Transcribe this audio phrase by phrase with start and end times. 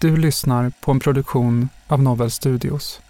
[0.00, 3.00] Du lyssnar på en produktion av Novel Studios.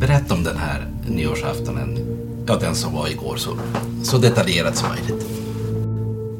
[0.00, 1.98] Berätta om den här nyårsaftonen.
[2.48, 3.50] Ja, den som var igår så,
[4.02, 5.26] så detaljerat som möjligt.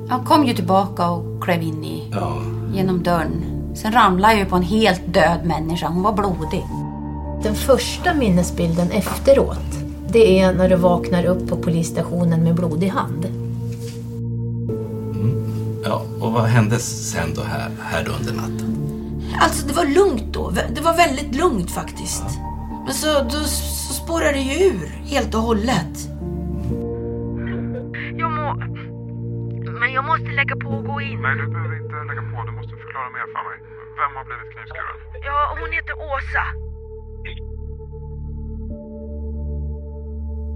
[0.09, 2.43] Han kom ju tillbaka och klev in i, Ja,
[2.75, 3.44] genom dörren.
[3.76, 5.88] Sen ramlade jag ju på en helt död människa.
[5.88, 6.64] Hon var blodig.
[7.43, 9.81] Den första minnesbilden efteråt,
[10.12, 13.27] det är när du vaknar upp på polisstationen med blodig hand.
[15.84, 18.69] ja och vad hände sen då här, här då under natten?
[19.41, 20.50] Alltså det var lugnt då.
[20.50, 22.25] Det var väldigt lugnt faktiskt.
[22.84, 23.39] Men så, då,
[23.87, 25.95] så spårade det ju ur helt och hållet.
[28.17, 28.55] Jag må...
[29.81, 31.23] Men jag måste lägga på och gå in.
[31.23, 32.37] Nej, du behöver inte lägga på.
[32.49, 33.59] Du måste förklara mer för mig.
[34.00, 34.97] Vem har blivit knivskuren?
[35.29, 36.44] Ja, hon heter Åsa.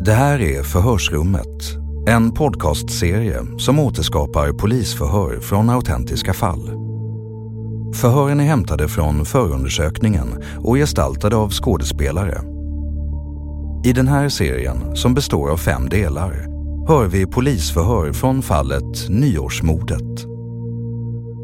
[0.06, 1.76] Det här är Förhörsrummet,
[2.08, 6.70] en podcastserie som återskapar polisförhör från autentiska fall.
[7.94, 12.40] Förhören är hämtade från förundersökningen och gestaltade av skådespelare.
[13.84, 16.46] I den här serien, som består av fem delar,
[16.88, 20.26] hör vi polisförhör från fallet Nyårsmordet.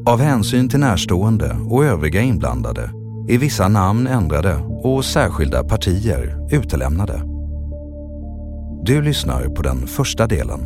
[0.06, 2.91] Av hänsyn till närstående och övriga inblandade
[3.29, 7.31] är vissa namn ändrade och särskilda partier utelämnade.
[8.84, 10.60] Du lyssnar på den första delen.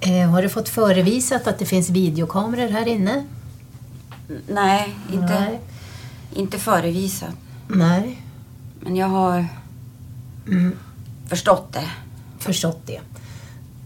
[0.00, 3.24] Eh, har du fått förevisat att det finns videokameror här inne?
[4.48, 5.60] Nej, inte, Nej.
[6.34, 7.34] inte förevisat.
[7.68, 8.22] Nej.
[8.80, 9.46] Men jag har
[11.28, 11.90] förstått det.
[12.38, 13.00] Förstått det.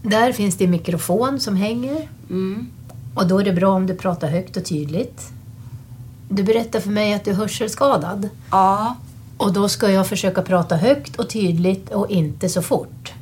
[0.01, 2.09] Där finns det en mikrofon som hänger.
[2.29, 2.67] Mm.
[3.15, 5.31] Och då är det bra om du pratar högt och tydligt.
[6.29, 8.29] Du berättar för mig att du är hörselskadad.
[8.51, 8.95] Ja.
[9.37, 13.13] Och då ska jag försöka prata högt och tydligt och inte så fort.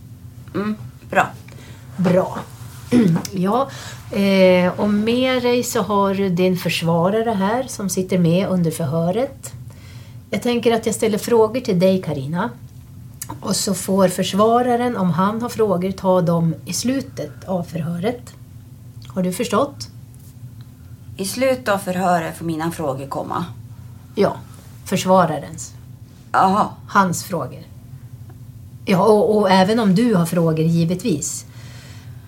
[0.56, 0.76] Mm.
[1.10, 1.28] Bra.
[1.98, 2.40] Bra.
[3.32, 3.70] ja,
[4.12, 9.54] eh, och med dig så har du din försvarare här som sitter med under förhöret.
[10.30, 12.50] Jag tänker att jag ställer frågor till dig Karina.
[13.42, 18.34] Och så får försvararen, om han har frågor, ta dem i slutet av förhöret.
[19.08, 19.88] Har du förstått?
[21.18, 23.46] I slutet av förhöret får mina frågor komma.
[24.16, 24.36] Ja,
[24.86, 25.74] försvararens.
[26.32, 26.68] Jaha.
[26.88, 27.60] Hans frågor.
[28.86, 31.46] Ja, och, och även om du har frågor givetvis.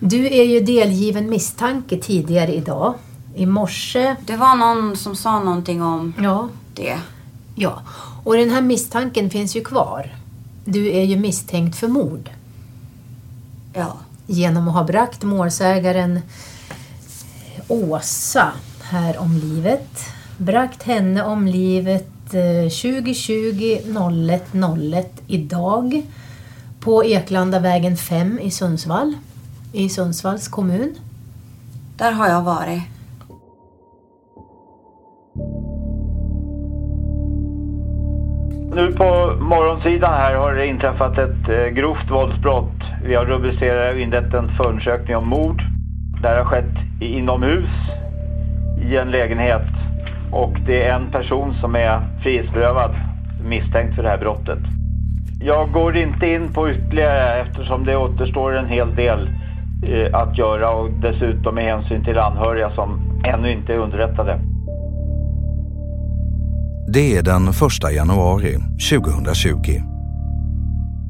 [0.00, 2.94] Du är ju delgiven misstanke tidigare idag.
[3.34, 4.16] I morse...
[4.26, 6.48] Det var någon som sa någonting om Ja.
[6.74, 6.98] det.
[7.54, 7.82] Ja,
[8.24, 10.14] och den här misstanken finns ju kvar.
[10.64, 12.30] Du är ju misstänkt för mord.
[13.72, 13.96] Ja.
[14.26, 16.20] Genom att ha bragt målsägaren
[17.68, 18.52] Åsa
[18.82, 19.88] här om livet.
[20.36, 23.78] bragt henne om livet eh, 2020
[24.30, 24.44] 01
[24.92, 26.02] 01 idag
[26.80, 29.14] på Eklandavägen 5 i Sundsvall,
[29.72, 30.94] i Sundsvalls kommun.
[31.96, 32.82] Där har jag varit.
[38.74, 42.82] Nu på morgonsidan här har det inträffat ett eh, grovt våldsbrott.
[43.02, 45.62] Vi har rubricerat och inlett en förundersökning om mord.
[46.22, 47.70] Det här har skett inomhus
[48.82, 49.66] i en lägenhet
[50.32, 52.90] och det är en person som är frihetsberövad
[53.44, 54.58] misstänkt för det här brottet.
[55.40, 59.28] Jag går inte in på ytterligare eftersom det återstår en hel del
[59.86, 64.38] eh, att göra och dessutom med hänsyn till anhöriga som ännu inte är underrättade.
[66.94, 67.56] Det är den 1
[67.94, 68.58] januari
[68.90, 69.82] 2020.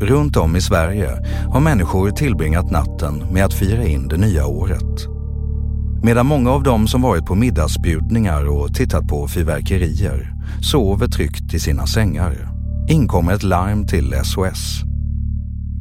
[0.01, 1.11] Runt om i Sverige
[1.53, 5.07] har människor tillbringat natten med att fira in det nya året.
[6.03, 10.33] Medan många av dem som varit på middagsbjudningar och tittat på fyrverkerier
[10.63, 12.49] sover tryggt i sina sängar
[12.89, 14.83] inkommer ett larm till SOS.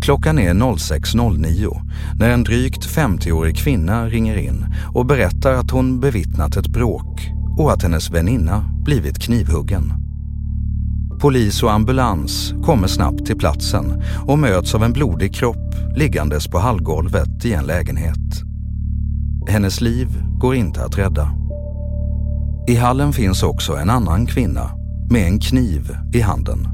[0.01, 1.81] Klockan är 06.09
[2.19, 7.71] när en drygt 50-årig kvinna ringer in och berättar att hon bevittnat ett bråk och
[7.71, 9.93] att hennes väninna blivit knivhuggen.
[11.19, 16.59] Polis och ambulans kommer snabbt till platsen och möts av en blodig kropp liggandes på
[16.59, 18.43] hallgolvet i en lägenhet.
[19.47, 21.31] Hennes liv går inte att rädda.
[22.67, 24.71] I hallen finns också en annan kvinna
[25.11, 26.67] med en kniv i handen.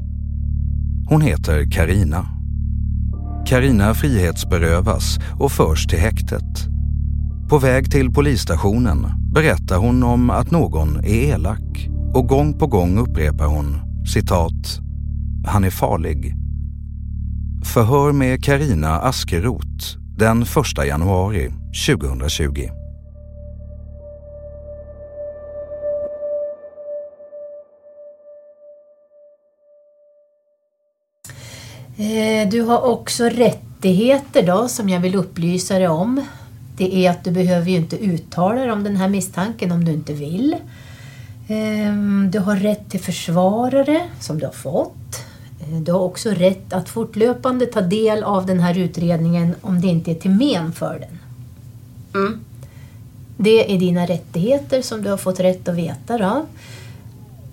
[1.08, 2.26] Hon heter Karina.
[3.46, 6.68] Karina frihetsberövas och förs till häktet.
[7.48, 12.98] På väg till polisstationen berättar hon om att någon är elak och gång på gång
[12.98, 14.80] upprepar hon citat
[15.46, 16.34] “Han är farlig”.
[17.64, 20.48] Förhör med Karina Askeroth den 1
[20.86, 21.52] januari
[21.86, 22.68] 2020.
[31.98, 36.24] Eh, du har också rättigheter då som jag vill upplysa dig om.
[36.80, 39.92] Det är att du behöver ju inte uttala dig om den här misstanken om du
[39.92, 40.56] inte vill.
[41.48, 45.24] Ehm, Du har rätt till försvarare som du har fått.
[45.60, 49.86] Eh, Du har också rätt att fortlöpande ta del av den här utredningen om det
[49.88, 51.18] inte är till men för den.
[52.22, 52.40] Mm.
[53.36, 56.18] Det är dina rättigheter som du har fått rätt att veta.
[56.18, 56.46] Då.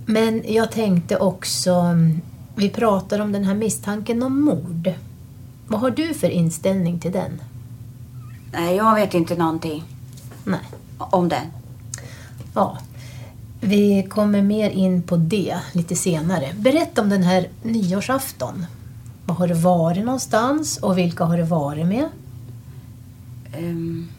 [0.05, 1.83] Men jag tänkte också,
[2.55, 4.91] vi pratar om den här misstanken om mord.
[5.67, 7.41] Vad har du för inställning till den?
[8.57, 9.83] Nej, jag vet inte någonting
[10.43, 10.59] Nej.
[10.97, 11.45] om den.
[12.53, 12.77] Ja,
[13.61, 16.53] vi kommer mer in på det lite senare.
[16.59, 18.65] Berätta om den här nyårsafton.
[19.25, 22.09] Var har du varit någonstans och vilka har du varit med?
[23.57, 24.09] Um,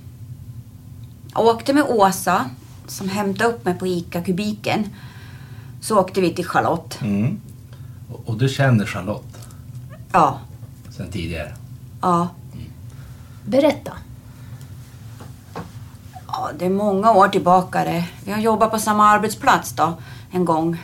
[1.34, 2.50] jag åkte med Åsa
[2.86, 4.84] som hämtade upp mig på ICA-kubiken.
[5.80, 6.98] Så åkte vi till Charlotte.
[7.02, 7.40] Mm.
[8.12, 9.38] Och, och du känner Charlotte
[10.12, 10.38] Ja,
[10.96, 11.54] sen tidigare?
[12.00, 12.28] ja.
[13.46, 13.92] Berätta.
[16.38, 18.04] Ja, det är många år tillbaka det.
[18.24, 19.92] Vi har jobbat på samma arbetsplats då,
[20.30, 20.76] en gång.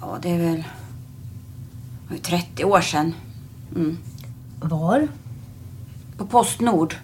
[0.00, 0.64] Ja, det är väl
[2.08, 3.14] det ju 30 år sedan.
[3.74, 3.98] Mm.
[4.60, 5.08] Var?
[6.16, 6.96] På Postnord.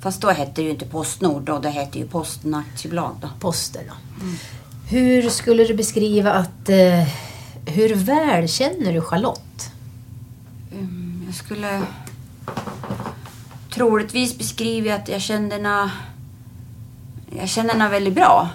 [0.00, 3.28] Fast då hette det ju inte Postnord då, det hette ju Posten aktiebolag då.
[3.40, 3.94] Posten då.
[4.88, 6.68] Hur skulle du beskriva att...
[6.68, 7.08] Eh,
[7.66, 9.70] hur väl känner du Charlotte?
[10.72, 11.82] Mm, Jag skulle
[13.74, 15.90] troligtvis beskriva att jag kände henne...
[17.30, 18.48] Jag känner henne väldigt bra.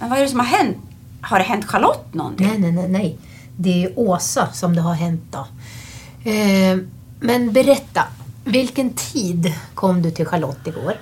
[0.00, 0.76] Men vad är det som har hänt?
[1.20, 2.46] Har det hänt Charlotte någonting?
[2.46, 3.18] Nej, nej, nej, nej.
[3.56, 5.46] Det är Åsa som det har hänt då.
[6.30, 6.78] Eh,
[7.20, 8.02] men berätta,
[8.44, 10.94] vilken tid kom du till Charlotte igår?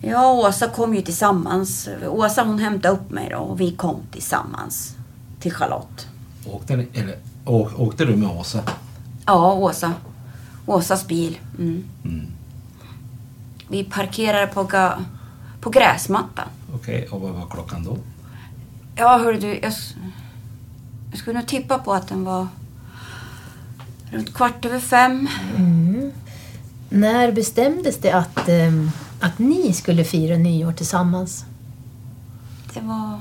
[0.00, 1.88] Ja, Åsa kom ju tillsammans.
[2.08, 4.96] Åsa hon hämtade upp mig då och vi kom tillsammans
[5.40, 6.06] till Charlotte.
[6.46, 8.62] Åkte, ni, eller, å, åkte du med Åsa?
[9.26, 9.92] Ja, Åsa.
[10.66, 11.38] Åsas bil.
[11.58, 11.84] Mm.
[12.04, 12.26] Mm.
[13.68, 14.98] Vi parkerade på, ga,
[15.60, 16.48] på gräsmattan.
[16.74, 17.98] Okej, och vad var klockan då?
[18.96, 19.46] Ja, hörru du.
[19.46, 19.72] Jag,
[21.10, 22.48] jag skulle nog tippa på att den var
[24.10, 25.28] runt kvart över fem.
[25.56, 26.12] Mm.
[26.88, 28.72] När bestämdes det att, eh,
[29.20, 31.44] att ni skulle fira nyår tillsammans?
[32.74, 33.20] Det var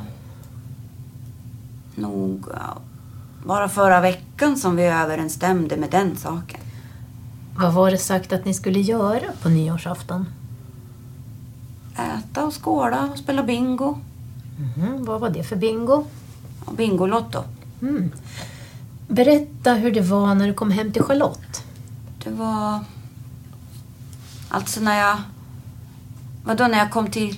[1.96, 2.46] nog
[3.46, 6.60] bara förra veckan som vi överensstämde med den saken.
[7.58, 10.26] Vad var det sagt att ni skulle göra på nyårsafton?
[11.96, 13.98] Äta och skåla och spela bingo.
[14.58, 16.06] Mhm, vad var det för bingo?
[16.72, 17.44] Bingolotto.
[17.82, 18.12] Mm.
[19.08, 21.64] Berätta hur det var när du kom hem till Charlotte.
[22.24, 22.80] Det var...
[24.50, 25.18] Alltså när jag...
[26.44, 27.38] Vadå när jag kom till...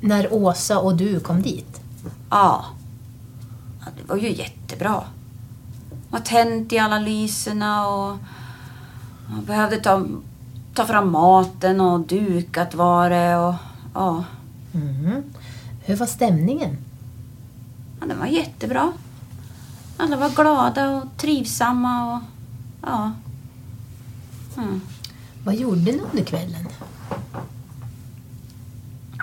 [0.00, 1.80] När Åsa och du kom dit.
[2.30, 2.64] Ja.
[3.80, 3.86] ja.
[3.96, 5.02] Det var ju jättebra.
[6.10, 8.16] Var tänt i alla lyserna och
[9.30, 10.06] man behövde ta,
[10.74, 13.54] ta fram maten och dukat var det och
[13.96, 14.24] ja.
[14.72, 15.22] Mhm.
[15.84, 16.76] Hur var stämningen?
[18.00, 18.92] ja den var jättebra.
[19.96, 22.22] Alla var glada och trivsamma och
[22.82, 23.12] ja.
[24.56, 24.80] Mm.
[25.44, 26.68] Vad gjorde ni under kvällen?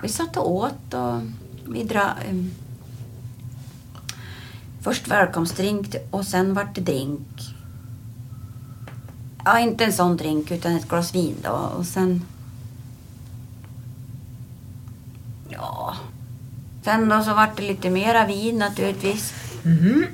[0.01, 1.22] Vi satt och åt och
[1.68, 2.13] vi dra...
[2.30, 2.51] Um,
[4.82, 7.56] först välkomstdrink och sen vart det drink.
[9.46, 12.25] Ja, inte en sån drink utan ett glas vin då och sen...
[15.53, 15.95] Ja...
[16.83, 19.33] Sen då så vart det lite mera vin naturligtvis.
[19.63, 20.05] Mhm.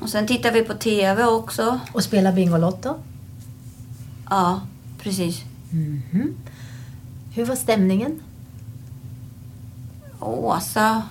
[0.00, 1.80] Och sen tittade vi på TV också.
[1.92, 2.94] Och spela Bingolotto?
[4.30, 4.60] Ja,
[4.98, 5.42] precis.
[5.70, 6.34] Mhm.
[7.34, 8.20] Hur var stämningen?
[10.20, 11.02] Åsa...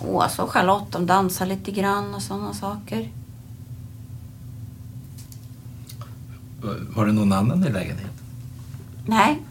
[0.00, 3.10] Åsa och Charlotte de dansade lite grann och sådana saker.
[6.96, 8.10] Var det någon annan i lägenheten?
[9.06, 9.42] Nej,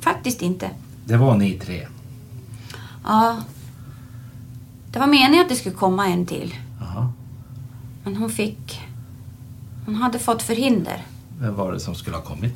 [0.00, 0.70] faktiskt inte.
[1.06, 1.86] Det var ni tre.
[3.04, 3.36] Ja.
[4.92, 6.54] Det var meningen att det skulle komma en till.
[6.80, 7.12] Jaha.
[8.04, 8.80] Men hon fick...
[9.86, 11.06] Hon hade fått förhinder.
[11.40, 12.54] Vem var det som skulle ha kommit?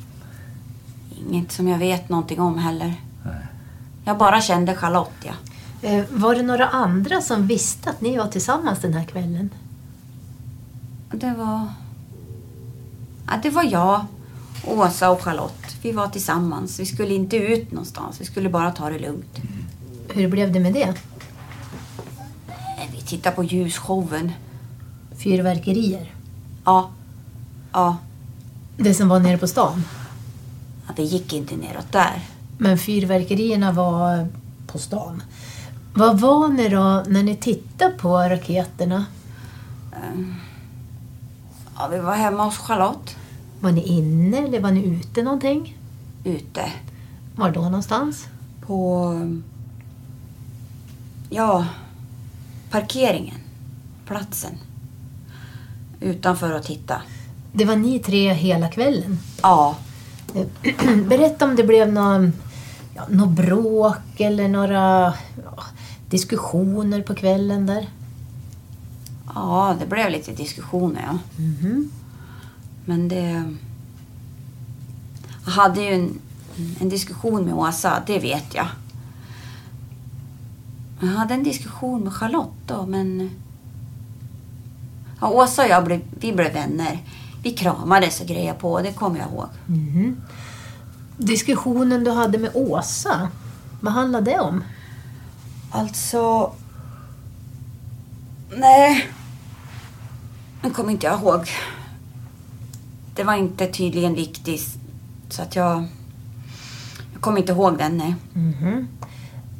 [1.29, 2.93] Inget som jag vet någonting om heller.
[4.05, 5.33] Jag bara kände Charlotte, ja.
[5.89, 9.49] Eh, var det några andra som visste att ni var tillsammans den här kvällen?
[11.11, 11.67] Det var...
[13.27, 14.05] Ja, det var jag,
[14.67, 15.75] Åsa och Charlotte.
[15.81, 16.79] Vi var tillsammans.
[16.79, 18.21] Vi skulle inte ut någonstans.
[18.21, 19.37] Vi skulle bara ta det lugnt.
[20.09, 20.93] Hur blev det med det?
[22.95, 24.31] Vi tittade på ljusshowen.
[25.17, 26.13] Fyrverkerier?
[26.65, 26.89] Ja.
[27.71, 27.97] Ja.
[28.77, 29.83] Det som var nere på stan?
[30.87, 30.93] ja.
[30.95, 32.21] Det gick inte neråt där.
[32.57, 34.27] Men fyrverkerierna var
[34.67, 35.23] på stan.
[35.93, 39.05] Vad var ni då när ni tittade på raketerna?
[39.95, 40.35] Ehm,
[41.77, 43.15] Ja, vi var hemma hos Charlotte.
[43.61, 45.77] Var ni inne eller var ni ute någonting?
[46.23, 46.71] Ute.
[47.35, 48.27] Var då någonstans?
[48.61, 49.13] På...
[51.29, 51.65] Ja,
[52.71, 53.35] parkeringen.
[54.05, 54.57] Platsen.
[55.99, 57.01] Utanför och titta.
[57.53, 59.19] Det var ni tre hela kvällen?
[59.41, 59.75] Ja.
[61.09, 62.33] Berätta om det blev någon,
[62.95, 65.13] ja, något bråk eller några
[65.43, 65.63] ja,
[66.09, 67.89] diskussioner på kvällen där.
[69.35, 71.43] Ja, det blev lite diskussioner, ja.
[71.43, 71.91] Mhm.
[72.85, 73.53] Men det...
[75.45, 76.19] Jag hade ju en,
[76.79, 78.67] en diskussion med Åsa, det vet jag.
[80.99, 83.29] Jag hade en diskussion med Charlotte då, men...
[85.21, 86.99] Ja, Åsa och jag blev, vi blev vänner.
[87.43, 89.47] Vi kramades och grejade på, det kommer jag ihåg.
[89.65, 90.21] Mhm.
[91.17, 93.29] Diskussionen du hade med Åsa,
[93.81, 94.63] vad handlade det om?
[95.71, 96.53] Alltså...
[98.55, 99.07] Nej.
[100.63, 101.49] Nu kommer inte jag ihåg.
[103.15, 104.77] Det var inte tydligen viktigt.
[105.29, 105.87] Så att jag...
[107.13, 108.15] Jag kommer inte ihåg den, nej.
[108.33, 108.87] Mhm.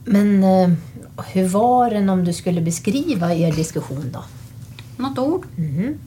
[0.05, 0.69] Men eh,
[1.33, 4.23] hur var den om du skulle beskriva er diskussion då?
[4.97, 5.45] Något ord.
[5.55, 5.99] Mhm.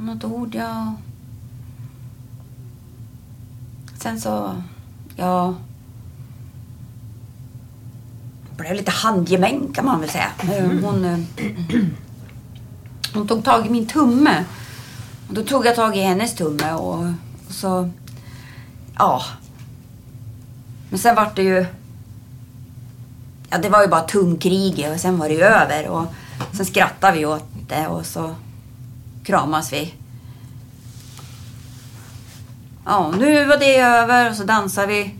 [0.00, 0.94] Något ord, ja.
[3.98, 4.62] Sen så...
[5.16, 5.54] Ja...
[8.50, 10.30] Det blev lite handgemäng kan man väl säga.
[10.42, 10.84] Mm.
[10.84, 11.18] Hon, eh,
[13.14, 14.44] hon tog tag i min tumme.
[15.30, 16.98] Och då tog jag tag i hennes tumme och,
[17.48, 17.90] och så...
[18.98, 19.22] Ja.
[20.88, 21.66] Men sen vart det ju...
[23.50, 25.88] Ja, det var ju bara tumkrig och sen var det ju över.
[25.88, 26.06] Och
[26.52, 28.34] sen skrattade vi åt det och så
[29.24, 29.94] kramas vi.
[32.84, 35.14] Ja, nu var det över och så dansade vi.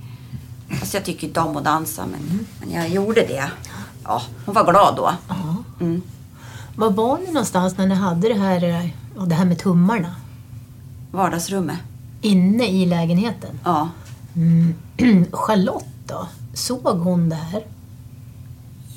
[0.81, 3.51] Fast jag tycker inte om att dansa, men, men jag gjorde det.
[4.05, 5.13] Ja, hon var glad då.
[5.81, 6.03] Mm.
[6.77, 8.91] Var var ni någonstans när ni hade det här,
[9.21, 10.15] ja, det här med tummarna?
[11.11, 11.79] Vardagsrummet.
[12.21, 13.61] Inne i lägenheten?
[13.65, 13.89] Ja.
[14.37, 14.75] Mm.
[15.33, 16.29] Charlotte då?
[16.55, 17.63] Såg hon det här?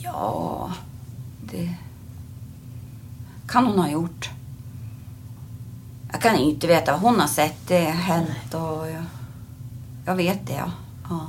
[0.03, 0.71] Ja,
[1.51, 1.75] det
[3.47, 4.29] kan hon ha gjort.
[6.11, 7.67] Jag kan inte veta vad hon har sett.
[7.67, 9.03] Det har hänt och jag,
[10.05, 10.71] jag vet det, ja.
[11.09, 11.19] ja.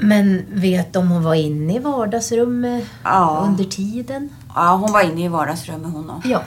[0.00, 3.44] Men vet om hon var inne i vardagsrummet Ja.
[3.48, 4.28] under tiden?
[4.54, 6.28] Ja, hon var inne i vardagsrummet hon också.
[6.28, 6.42] Ja.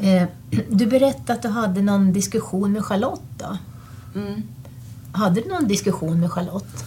[0.00, 0.28] Eh,
[0.70, 3.58] du berättade att du hade någon diskussion med Charlotte då?
[4.14, 4.42] Mm.
[5.12, 6.84] Hade du någon diskussion med Charlotte?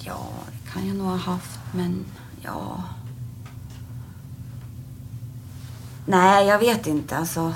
[0.00, 2.04] Ja, det kan jag nog ha haft, men
[2.42, 2.84] ja...
[6.06, 7.16] Nej, jag vet inte.
[7.16, 7.54] Alltså...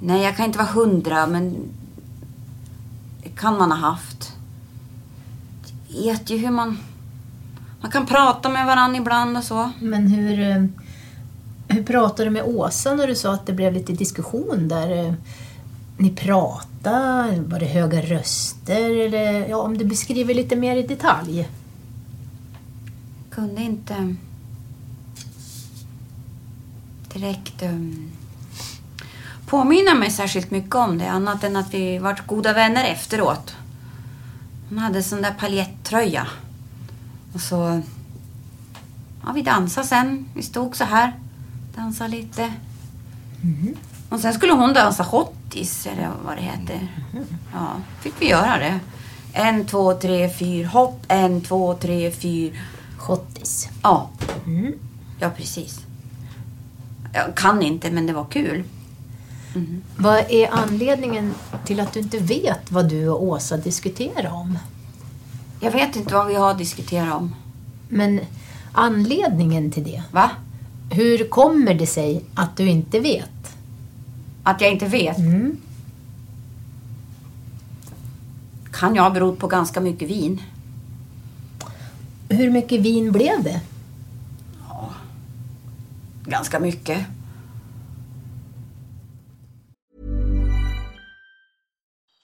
[0.00, 1.68] Nej, jag kan inte vara hundra, men
[3.22, 4.36] det kan man ha haft.
[5.88, 6.78] vet ju hur man...
[7.80, 9.70] Man kan prata med varandra ibland och så.
[9.80, 10.64] Men hur, eh,
[11.72, 15.16] hur pratade du med Åsa när du sa att det blev lite diskussion där?
[15.96, 19.06] Ni pratade, var det höga röster?
[19.06, 21.48] Eller ja, om du beskriver lite mer i detalj.
[23.30, 24.16] Kunde inte
[27.12, 28.10] direkt um,
[29.46, 31.10] påminna mig särskilt mycket om det.
[31.10, 33.54] Annat än att vi vart goda vänner efteråt.
[34.68, 36.26] Hon hade sån där paljettröja.
[37.34, 37.82] Och så...
[39.24, 40.28] Ja, vi dansade sen.
[40.34, 41.12] Vi stod så här.
[41.74, 42.52] Dansade lite.
[44.08, 46.88] Och sen skulle hon dansa hottis, eller vad det heter.
[47.52, 48.80] Ja, fick vi göra det.
[49.32, 51.04] En, två, tre, fyra, hopp.
[51.08, 52.56] En, två, tre, fyra.
[52.98, 53.68] Hottis.
[53.82, 54.10] Ja.
[55.20, 55.80] Ja, precis.
[57.12, 58.64] Jag kan inte, men det var kul.
[59.96, 64.58] Vad är anledningen till att du inte vet vad du och Åsa diskuterar om?
[65.60, 67.34] Jag vet inte vad vi har diskuterat om.
[67.88, 68.20] Men
[68.72, 70.02] anledningen till det?
[70.10, 70.30] Va?
[70.92, 73.56] Hur kommer det sig att du inte vet?
[74.42, 75.18] Att jag inte vet?
[75.18, 75.56] Mm.
[78.72, 80.42] Kan jag ha berott på ganska mycket vin.
[82.28, 83.60] Hur mycket vin blev det?
[86.24, 87.06] Ganska mycket.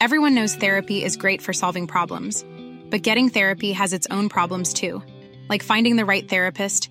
[0.00, 2.44] Everyone knows therapy is great for solving problems,
[2.90, 5.02] but getting therapy has its own problems too,
[5.50, 6.90] like finding the right therapist,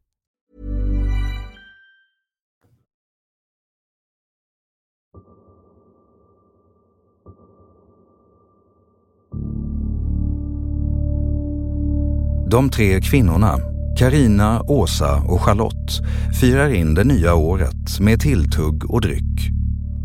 [12.51, 13.59] De tre kvinnorna,
[13.97, 16.01] Karina, Åsa och Charlotte,
[16.39, 19.51] firar in det nya året med tilltugg och dryck.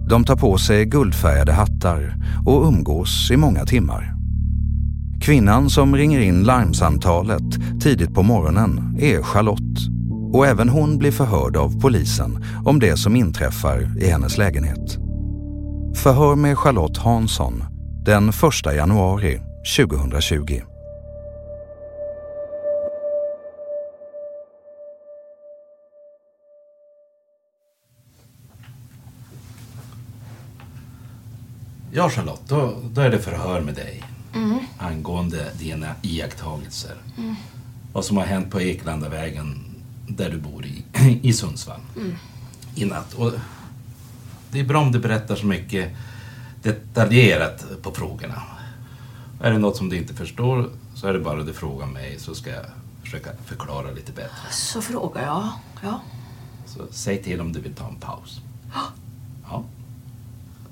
[0.09, 2.14] De tar på sig guldfärgade hattar
[2.46, 4.14] och umgås i många timmar.
[5.20, 9.80] Kvinnan som ringer in larmsamtalet tidigt på morgonen är Charlotte
[10.32, 14.98] och även hon blir förhörd av polisen om det som inträffar i hennes lägenhet.
[15.94, 17.64] Förhör med Charlotte Hansson
[18.04, 19.40] den 1 januari
[19.76, 20.75] 2020.
[31.96, 34.02] Ja, Charlotte, då, då är det förhör med dig
[34.35, 34.59] Mm.
[34.78, 36.96] angående dina iakttagelser.
[37.18, 37.35] Mm.
[37.92, 39.64] Vad som har hänt på Eklandavägen
[40.09, 40.85] där du bor i,
[41.22, 42.14] i Sundsvall Mm.
[42.74, 43.14] i natt.
[43.14, 43.32] Och
[44.50, 45.92] det är bra om du berättar så mycket
[46.62, 48.42] detaljerat på frågorna.
[49.40, 52.18] Är det något som du inte förstår så är det bara att du frågar mig
[52.18, 52.64] så ska jag
[53.02, 54.50] försöka förklara lite bättre.
[54.50, 55.48] Så frågar jag.
[55.82, 56.00] Ja.
[56.66, 58.40] Så säg till om du vill ta en paus.
[58.74, 59.62] Ja.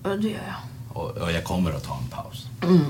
[0.03, 0.74] Ja, det gör jag.
[0.95, 2.47] Och, och jag kommer att ta en paus.
[2.63, 2.85] Mm.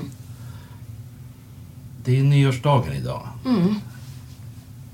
[2.03, 3.27] Det är nyårsdagen idag.
[3.45, 3.79] Mm.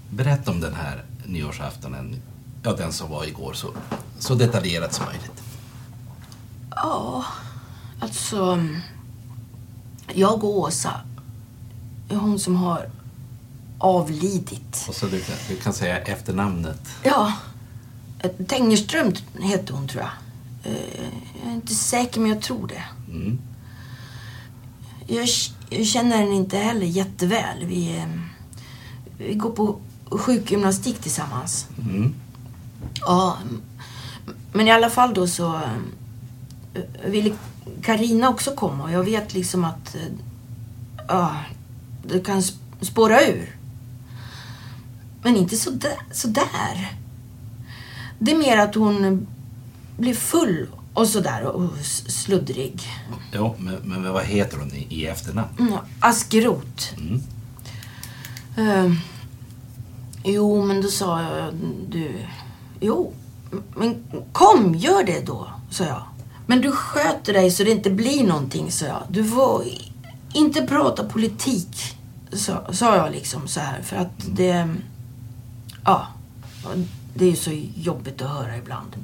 [0.09, 2.21] Berätta om den här nyårsaftonen,
[2.63, 3.67] ja den som var igår, så,
[4.19, 5.43] så detaljerat som möjligt.
[6.75, 7.25] Ja,
[7.99, 8.65] alltså...
[10.13, 11.01] Jag och Åsa,
[12.09, 12.89] hon som har
[13.77, 14.85] avlidit.
[14.87, 16.81] Och så du kan, du kan säga efternamnet.
[17.03, 17.33] Ja,
[18.47, 20.11] Tengerström heter hon tror jag.
[20.73, 20.79] Eh,
[21.43, 22.83] Jag är inte säker men jag tror det.
[23.11, 23.39] Mm.
[25.07, 25.27] Jag,
[25.69, 27.65] jag känner henne inte heller jätteväl.
[27.65, 28.05] Vi, eh,
[29.17, 29.79] vi går på
[30.11, 31.67] sjukgymnastik tillsammans.
[31.89, 32.13] Mm.
[32.99, 33.37] Ja,
[34.53, 35.55] men i alla fall då så
[36.73, 37.33] eh, ville
[37.81, 40.01] Karina också komma och jag vet liksom att eh,
[41.07, 41.35] ja,
[42.07, 43.55] det kan sp- spåra ur.
[45.23, 46.97] Men inte så där, så där.
[48.19, 49.27] Det är mer att hon
[49.97, 51.69] blir full och sådär och
[52.07, 52.81] sluddrig.
[53.33, 55.49] Jo, men, men vad heter hon i, i efternamn?
[55.59, 56.93] Mm, Askeroth.
[56.97, 57.21] Mm.
[58.57, 58.97] Eh,
[60.23, 61.53] jo, men då sa jag,
[61.89, 62.13] du...
[62.79, 63.13] Jo,
[63.75, 66.03] men kom, gör det då, sa jag.
[66.45, 69.03] Men du sköter dig så det inte blir någonting, sa jag.
[69.09, 69.63] Du får
[70.33, 71.97] inte prata politik,
[72.33, 73.81] sa, sa jag liksom så här.
[73.81, 74.75] För att det...
[75.85, 76.07] Ja,
[77.13, 78.95] det är ju så jobbigt att höra ibland.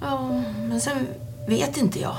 [0.00, 1.06] Ja, men sen
[1.46, 2.16] vet inte jag.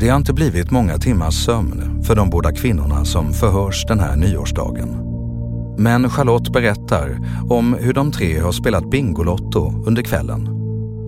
[0.00, 4.16] Det har inte blivit många timmars sömn för de båda kvinnorna som förhörs den här
[4.16, 5.06] nyårsdagen.
[5.78, 7.18] Men Charlotte berättar
[7.50, 10.48] om hur de tre har spelat Bingolotto under kvällen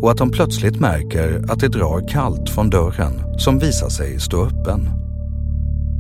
[0.02, 4.44] och att de plötsligt märker att det drar kallt från dörren som visar sig stå
[4.44, 4.90] öppen.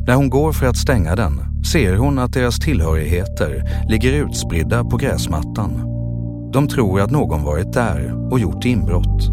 [0.06, 4.96] När hon går för att stänga den ser hon att deras tillhörigheter ligger utspridda på
[4.96, 5.70] gräsmattan.
[6.52, 9.30] De tror att någon varit där och gjort inbrott.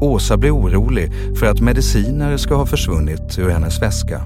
[0.00, 4.22] Åsa blir orolig för att mediciner ska ha försvunnit ur hennes väska.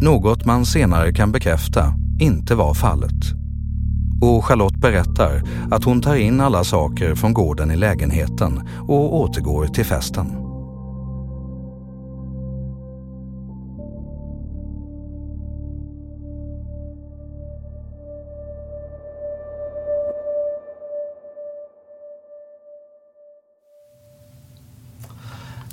[0.00, 3.24] Något man senare kan bekräfta inte var fallet.
[4.22, 9.66] Och Charlotte berättar att hon tar in alla saker från gården i lägenheten och återgår
[9.66, 10.43] till festen.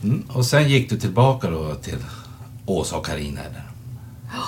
[0.04, 0.24] Mm.
[0.30, 1.98] Och sen gick du tillbaka då till
[2.66, 3.64] Åsa och Karina eller?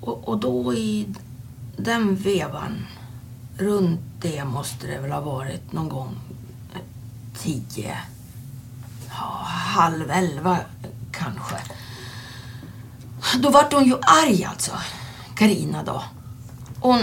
[0.00, 1.06] Och, och då i
[1.76, 2.86] den vevan,
[3.56, 6.18] runt det måste det väl ha varit någon gång
[6.74, 6.80] eh,
[7.38, 7.96] tio,
[9.08, 10.58] ja, halv elva
[11.12, 11.56] kanske.
[13.42, 14.72] Då vart hon ju arg alltså,
[15.34, 16.02] Karina då.
[16.80, 17.02] Hon,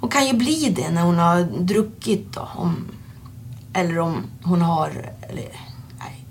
[0.00, 2.48] hon kan ju bli det när hon har druckit då.
[2.54, 2.86] Om,
[3.74, 5.48] eller om hon har, eller
[5.98, 6.24] nej,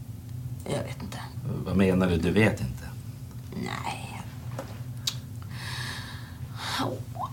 [0.66, 1.20] jag vet inte.
[1.66, 2.18] Vad menar du?
[2.18, 2.84] Du vet inte?
[3.64, 4.22] Nej.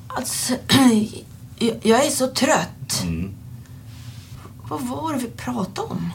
[0.07, 0.55] Alltså,
[1.83, 3.03] jag är så trött.
[3.03, 3.35] Mm.
[4.69, 6.13] Vad var det vi pratade om?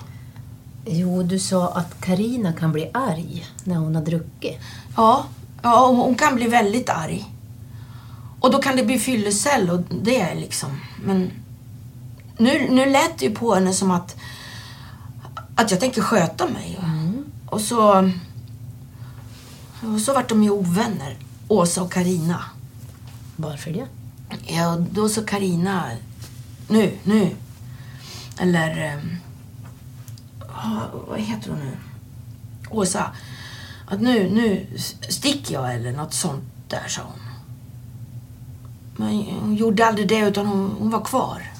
[0.85, 4.59] Jo, du sa att Karina kan bli arg när hon har druckit.
[4.97, 5.25] Ja,
[5.61, 7.25] ja hon kan bli väldigt arg.
[8.39, 10.69] Och då kan det bli fyllecell och det är liksom...
[11.05, 11.31] Men
[12.37, 14.15] nu, nu lät det ju på henne som att,
[15.55, 16.79] att jag tänker sköta mig.
[17.49, 18.11] Och så...
[19.93, 21.17] Och så vart de ju ovänner,
[21.47, 22.41] Åsa och Karina.
[23.35, 23.87] Varför det?
[24.47, 25.91] Ja, då sa Karina
[26.67, 27.35] nu, nu.
[28.39, 29.01] Eller...
[30.39, 31.77] ja, vad heter hon nu?
[32.69, 33.11] Åsa.
[33.87, 34.67] Att nu, nu
[35.09, 37.21] sticker jag eller något sånt där, sa hon.
[38.95, 41.51] Men hon gjorde aldrig det utan hon, hon var kvar.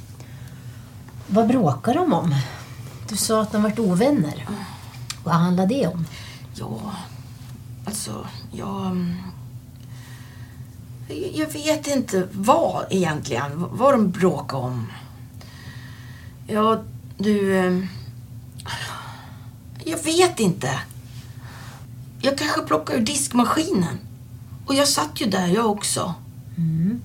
[1.27, 2.35] Vad bråkar de om?
[3.09, 4.47] Du sa att de varit ovänner.
[5.23, 6.05] Vad handlar det om?
[6.55, 6.79] Ja,
[7.85, 8.85] alltså, jag...
[8.85, 9.15] mm,
[11.07, 14.87] jag- Jag vet inte vad egentligen, vad de bråkar om.
[16.47, 16.83] Ja,
[17.17, 17.57] du...
[17.57, 17.85] eh,
[19.83, 20.79] Jag vet inte.
[22.21, 23.97] Jag kanske plockade ur diskmaskinen.
[24.65, 26.13] Och jag satt ju där jag också.
[26.57, 27.01] Mm.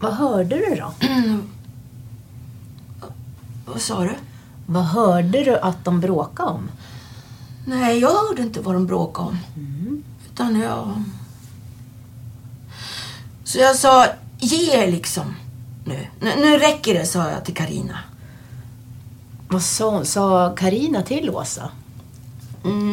[0.00, 0.92] Vad hörde du då?
[3.68, 4.14] Vad sa du?
[4.66, 6.70] Vad hörde du att de bråkade om?
[7.66, 9.38] Nej, jag hörde inte vad de bråkade om.
[10.32, 11.02] Utan jag...
[13.44, 14.06] Så jag sa,
[14.38, 15.34] ge er liksom
[15.84, 16.06] nu.
[16.20, 16.32] nu.
[16.36, 17.98] Nu räcker det, sa jag till Karina.
[19.48, 21.70] Vad sa, sa Karina till Åsa?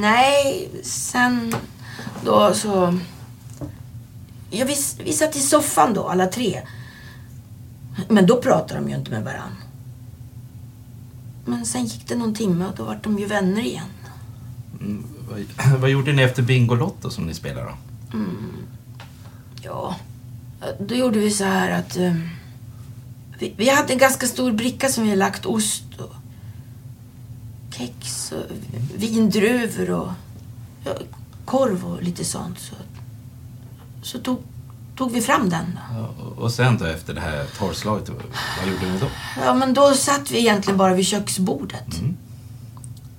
[0.02, 1.56] Nej, sen
[2.26, 3.00] då så...
[4.50, 6.62] Ja, vi, vi satt i soffan då, alla tre.
[8.10, 9.65] Men då pratade de ju inte med varann.
[11.46, 13.86] Men sen gick det någon timme och då var de ju vänner igen.
[14.80, 18.18] Mm, vad, vad gjorde ni efter Bingolotto som ni spelade då?
[18.18, 18.54] Mm.
[19.62, 19.96] Ja,
[20.80, 21.98] då gjorde vi så här att...
[21.98, 22.16] eh,
[23.40, 26.14] vi, vi hade en ganska stor bricka som vi lagt ost och
[27.78, 28.44] kex och
[28.96, 30.12] vindruvor och
[30.86, 30.94] ja,
[31.46, 32.60] korv och lite sånt.
[32.60, 32.76] Så,
[34.02, 34.40] så tog,
[34.96, 35.80] tog vi fram den.
[36.38, 39.08] Och- sen då efter det här torrslaget, vad gjorde ni då?
[39.46, 42.02] Ja, men då satt vi egentligen bara vid köksbordet.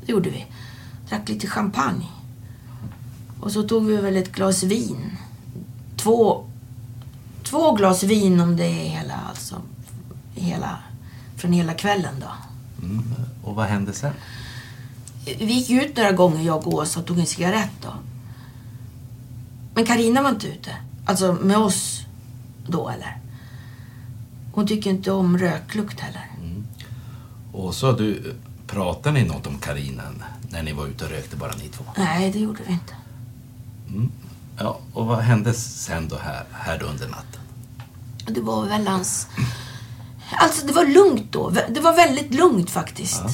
[0.06, 0.46] Det gjorde vi.
[1.08, 2.06] Drack lite champagne.
[3.40, 5.16] Och så tog vi väl ett glas vin.
[5.96, 6.44] Två,
[7.42, 9.56] två glas vin om det är hela, alltså,
[10.34, 10.78] hela,
[11.36, 12.32] från hela kvällen då.
[12.86, 13.04] Mm.
[13.44, 14.12] Och vad hände sen?
[15.24, 17.94] Vi gick ut några gånger, jag och Åsa, och tog en cigarett då.
[19.74, 20.70] Men Karina var inte ute.
[21.06, 22.00] Alltså med oss
[22.66, 23.18] då, eller?
[24.52, 26.30] Hon tycker inte om röklukt heller.
[27.52, 28.34] Och så du,
[28.66, 30.02] pratade ni något om Carina
[30.50, 31.84] när ni var ute och rökte bara ni två?
[31.96, 32.94] Nej, det gjorde vi inte.
[33.88, 34.10] Mm.
[34.58, 37.40] Ja, och vad hände sen då här, här under natten?
[38.26, 39.26] Det var väl hans...
[40.30, 41.50] Alltså det var lugnt då.
[41.50, 43.24] Det var väldigt lugnt faktiskt.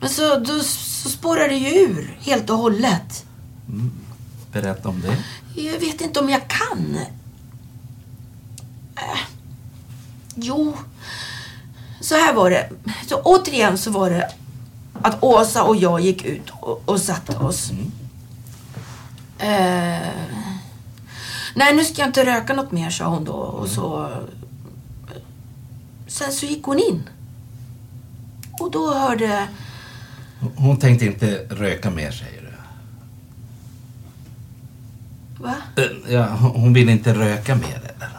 [0.00, 3.26] Men så, då, så spårade det ju ur helt och hållet.
[4.52, 5.16] Berätta om det.
[5.54, 6.98] Jag vet inte om jag kan.
[8.96, 9.20] Äh.
[10.34, 10.76] Jo.
[12.00, 12.70] Så här var det.
[13.08, 14.32] Så återigen så var det
[15.02, 17.70] att Åsa och jag gick ut och, och satte oss.
[19.38, 20.08] Eh,
[21.54, 23.32] nej, nu ska jag inte röka något mer, sa hon då.
[23.32, 24.10] Och så...
[26.06, 27.08] Sen så gick hon in.
[28.60, 29.48] Och då hörde...
[30.56, 32.52] Hon tänkte inte röka mer, säger du?
[35.42, 35.54] Va?
[35.76, 38.18] Eh, Ja, hon ville inte röka mer, eller?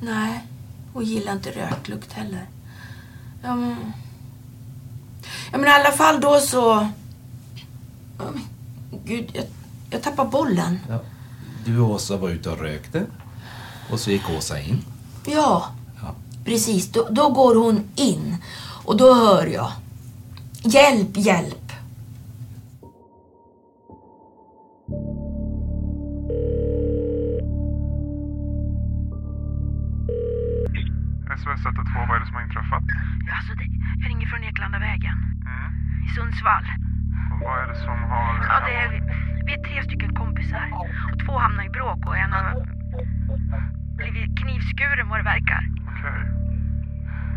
[0.00, 0.44] Nej,
[0.92, 2.46] hon gillar inte röklukt heller.
[3.42, 3.76] Ja, men...
[5.52, 6.88] Ja, men i alla fall då så...
[8.18, 8.42] Ja, men
[9.04, 9.44] Gud, jag,
[9.90, 10.78] jag tappar bollen.
[10.88, 10.98] Ja.
[11.64, 13.06] Du och Åsa var ute och rökte.
[13.90, 14.84] Och så gick Åsa in.
[15.26, 15.64] Ja,
[16.02, 16.14] Ja.
[16.44, 16.88] precis.
[16.92, 18.36] Då, då går hon in.
[18.84, 19.72] Och då hör jag.
[20.62, 21.63] Hjälp, hjälp.
[31.64, 32.84] SOS 112, vad är det som har inträffat?
[33.36, 33.64] Alltså, det,
[34.00, 35.16] jag ringer från Eklandavägen.
[36.06, 36.66] I Sundsvall.
[37.32, 38.28] Och vad är det som har...
[38.48, 38.88] Ja, det är,
[39.46, 40.66] vi är tre stycken kompisar.
[41.12, 42.66] Och två hamnar i bråk och en har
[43.96, 45.62] blivit knivskuren vad det verkar.
[45.90, 46.20] Okej.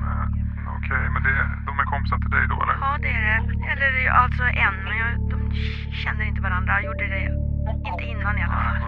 [0.03, 1.33] Men, Okej, men det,
[1.65, 2.73] de är kompisar till dig då eller?
[2.81, 3.37] Ja, det är det.
[3.71, 5.51] Eller alltså en, men jag, de
[6.03, 6.81] känner inte varandra.
[6.81, 7.23] Gjorde det
[7.89, 8.86] inte innan i alla fall.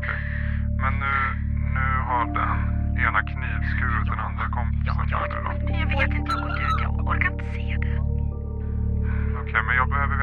[9.79, 10.18] Okej, men jag behöver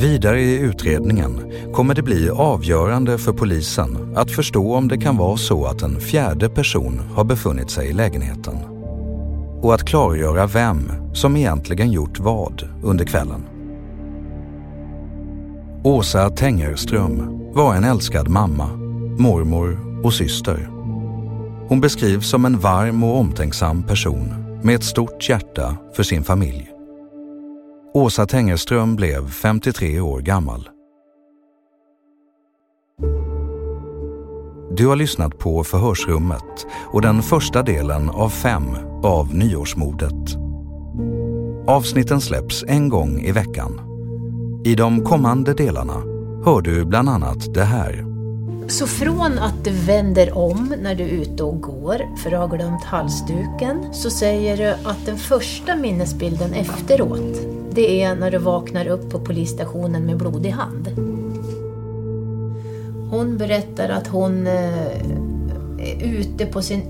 [0.00, 5.36] Vidare i utredningen kommer det bli avgörande för polisen att förstå om det kan vara
[5.36, 8.56] så att en fjärde person har befunnit sig i lägenheten.
[9.62, 13.44] Och att klargöra vem som egentligen gjort vad under kvällen.
[15.84, 18.66] Åsa Tengerström var en älskad mamma,
[19.18, 20.70] mormor och syster.
[21.68, 26.79] Hon beskrivs som en varm och omtänksam person med ett stort hjärta för sin familj.
[27.94, 30.68] Åsa Tengerström blev 53 år gammal.
[34.76, 38.64] Du har lyssnat på Förhörsrummet och den första delen av fem
[39.02, 40.36] av Nyårsmordet.
[41.66, 43.80] Avsnitten släpps en gång i veckan.
[44.64, 46.02] I de kommande delarna
[46.44, 48.04] hör du bland annat det här.
[48.68, 52.56] Så från att du vänder om när du är ute och går för att har
[52.56, 58.86] glömt halsduken så säger du att den första minnesbilden efteråt det är när du vaknar
[58.86, 60.88] upp på polisstationen med blodig hand.
[63.10, 64.86] Hon berättar att hon eh,
[65.78, 66.82] är ute på sin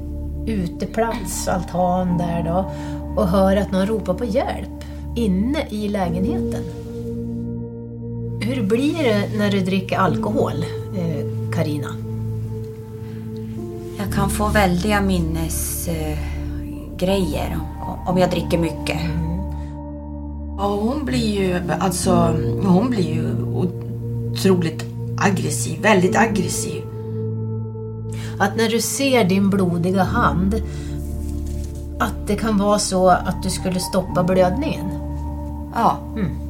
[0.47, 2.71] uteplats, altan där då,
[3.17, 4.85] och hör att någon ropar på hjälp
[5.17, 6.63] inne i lägenheten.
[8.41, 10.65] Hur blir det när du dricker alkohol,
[11.55, 11.89] Karina?
[11.89, 11.95] Eh,
[13.99, 17.59] jag kan få väldiga minnesgrejer
[18.07, 19.01] om jag dricker mycket.
[20.61, 24.85] Ja, hon blir ju, alltså, hon blir ju otroligt
[25.19, 26.83] aggressiv, väldigt aggressiv.
[28.39, 30.63] Att när du ser din blodiga hand,
[31.99, 34.87] att det kan vara så att du skulle stoppa blödningen?
[35.75, 35.99] Ja.
[36.17, 36.50] Mm.